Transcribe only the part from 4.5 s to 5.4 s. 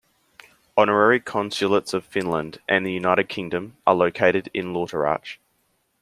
in Lauterach.